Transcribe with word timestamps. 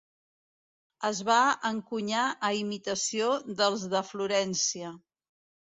Es 1.09 1.19
va 1.27 1.35
encunyar 1.69 2.23
a 2.49 2.53
imitació 2.63 3.29
dels 3.63 3.89
de 3.95 4.07
Florència. 4.13 4.97